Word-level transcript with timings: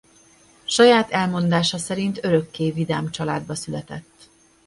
Saját 0.65 1.09
elmondása 1.11 1.77
szerint 1.77 2.23
örökké 2.23 2.71
vidám 2.71 3.11
családba 3.11 3.55
született. 3.55 4.29